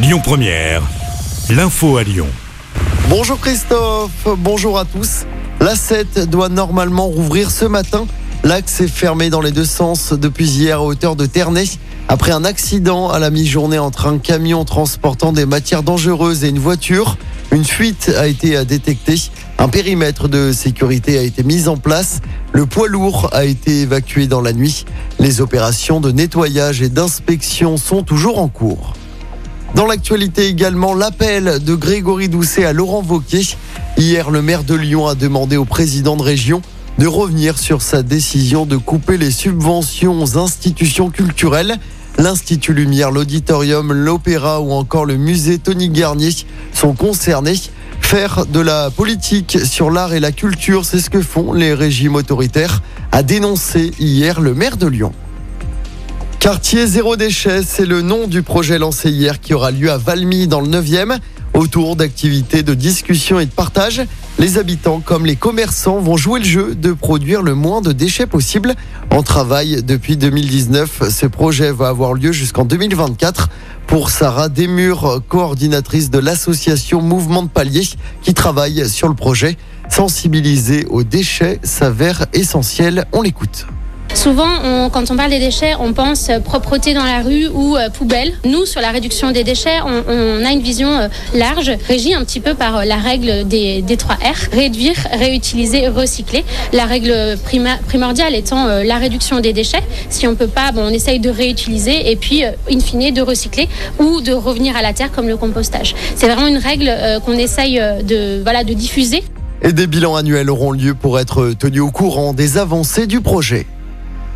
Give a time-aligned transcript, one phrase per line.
[0.00, 0.80] Lyon Première,
[1.50, 2.28] l'info à Lyon.
[3.08, 5.26] Bonjour Christophe, bonjour à tous.
[5.58, 8.06] La 7 doit normalement rouvrir ce matin.
[8.44, 11.64] L'axe est fermé dans les deux sens depuis hier à hauteur de Ternay.
[12.06, 16.60] Après un accident à la mi-journée entre un camion transportant des matières dangereuses et une
[16.60, 17.16] voiture,
[17.50, 19.16] une fuite a été détectée.
[19.58, 22.20] Un périmètre de sécurité a été mis en place.
[22.52, 24.84] Le poids lourd a été évacué dans la nuit.
[25.18, 28.94] Les opérations de nettoyage et d'inspection sont toujours en cours.
[29.74, 33.46] Dans l'actualité également, l'appel de Grégory Doucet à Laurent Wauquiez.
[33.96, 36.62] Hier, le maire de Lyon a demandé au président de région
[36.98, 41.76] de revenir sur sa décision de couper les subventions aux institutions culturelles.
[42.16, 46.30] L'Institut Lumière, l'Auditorium, l'Opéra ou encore le musée Tony Garnier
[46.72, 47.60] sont concernés.
[48.00, 52.16] Faire de la politique sur l'art et la culture, c'est ce que font les régimes
[52.16, 55.12] autoritaires, a dénoncé hier le maire de Lyon.
[56.48, 60.46] Quartier zéro déchet, c'est le nom du projet lancé hier qui aura lieu à Valmy
[60.46, 61.18] dans le 9e.
[61.52, 64.00] Autour d'activités de discussion et de partage,
[64.38, 68.24] les habitants comme les commerçants vont jouer le jeu de produire le moins de déchets
[68.24, 68.76] possible.
[69.10, 73.50] En travail depuis 2019, ce projet va avoir lieu jusqu'en 2024.
[73.86, 77.86] Pour Sarah Desmurs, coordinatrice de l'association Mouvement de Palier
[78.22, 79.58] qui travaille sur le projet,
[79.90, 83.04] sensibiliser aux déchets s'avère essentiel.
[83.12, 83.66] On l'écoute.
[84.18, 88.32] Souvent, quand on parle des déchets, on pense propreté dans la rue ou euh, poubelle.
[88.44, 92.40] Nous, sur la réduction des déchets, on, a une vision euh, large, régie un petit
[92.40, 94.50] peu par euh, la règle des, des 3 R.
[94.52, 96.44] Réduire, réutiliser, recycler.
[96.72, 97.38] La règle
[97.86, 99.84] primordiale étant la réduction des déchets.
[100.10, 103.68] Si on peut pas, on essaye de réutiliser et puis, in fine, de recycler
[104.00, 105.94] ou de revenir à la terre comme le compostage.
[106.16, 106.92] C'est vraiment une règle
[107.24, 109.22] qu'on essaye de, voilà, de diffuser.
[109.62, 113.66] Et des bilans annuels auront lieu pour être tenus au courant des avancées du projet.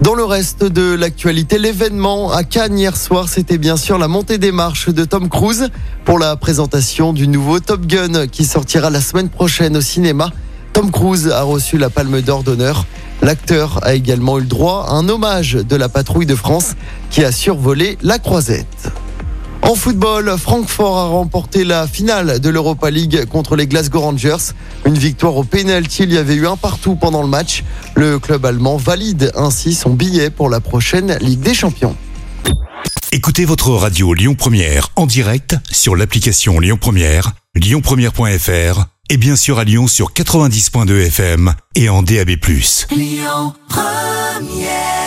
[0.00, 4.38] Dans le reste de l'actualité, l'événement à Cannes hier soir, c'était bien sûr la montée
[4.38, 5.70] des marches de Tom Cruise
[6.04, 10.30] pour la présentation du nouveau Top Gun qui sortira la semaine prochaine au cinéma.
[10.72, 12.86] Tom Cruise a reçu la Palme d'Or d'honneur.
[13.22, 16.76] L'acteur a également eu le droit à un hommage de la patrouille de France
[17.10, 18.92] qui a survolé la croisette.
[19.62, 24.52] En football, Francfort a remporté la finale de l'Europa League contre les Glasgow Rangers.
[24.86, 27.64] Une victoire au pénalty, il y avait eu un partout pendant le match.
[27.94, 31.96] Le club allemand valide ainsi son billet pour la prochaine Ligue des Champions.
[33.12, 39.58] Écoutez votre radio Lyon Première en direct sur l'application Lyon Première, lyonpremiere.fr et bien sûr
[39.58, 42.30] à Lyon sur 90.2 FM et en DAB+.
[42.90, 44.97] Lyon Première